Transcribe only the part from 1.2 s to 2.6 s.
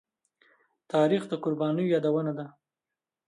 د قربانيو يادونه ده.